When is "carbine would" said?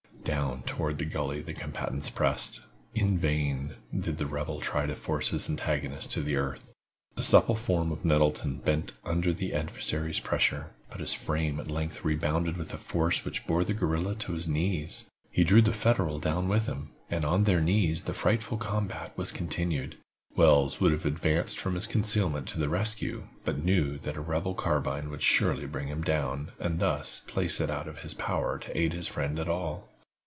24.53-25.23